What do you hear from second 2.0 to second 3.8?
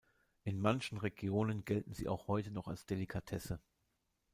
auch heute noch als Delikatesse.